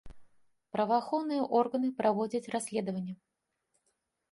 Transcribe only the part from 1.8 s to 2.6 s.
праводзяць